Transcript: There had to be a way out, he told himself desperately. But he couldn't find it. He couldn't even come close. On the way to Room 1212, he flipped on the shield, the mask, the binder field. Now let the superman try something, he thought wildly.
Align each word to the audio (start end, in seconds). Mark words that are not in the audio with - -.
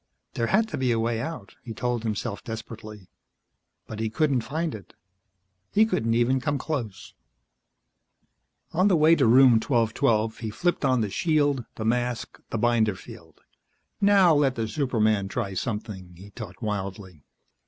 There 0.33 0.47
had 0.47 0.67
to 0.69 0.79
be 0.79 0.91
a 0.91 0.99
way 0.99 1.21
out, 1.21 1.53
he 1.61 1.75
told 1.75 2.01
himself 2.01 2.43
desperately. 2.43 3.11
But 3.85 3.99
he 3.99 4.09
couldn't 4.09 4.41
find 4.41 4.73
it. 4.73 4.95
He 5.71 5.85
couldn't 5.85 6.15
even 6.15 6.41
come 6.41 6.57
close. 6.57 7.13
On 8.73 8.87
the 8.87 8.95
way 8.95 9.13
to 9.15 9.27
Room 9.27 9.59
1212, 9.63 10.39
he 10.39 10.49
flipped 10.49 10.83
on 10.83 11.01
the 11.01 11.11
shield, 11.11 11.65
the 11.75 11.85
mask, 11.85 12.39
the 12.49 12.57
binder 12.57 12.95
field. 12.95 13.41
Now 14.01 14.33
let 14.33 14.55
the 14.55 14.67
superman 14.67 15.27
try 15.27 15.53
something, 15.53 16.15
he 16.15 16.31
thought 16.31 16.63
wildly. 16.63 17.23